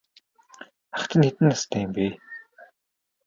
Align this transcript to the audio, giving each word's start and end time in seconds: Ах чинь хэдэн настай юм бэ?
Ах 0.97 1.03
чинь 1.09 1.25
хэдэн 1.27 1.45
настай 1.51 1.81
юм 1.85 1.91
бэ? 1.95 2.05